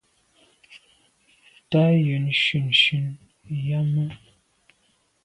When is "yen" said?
2.05-2.25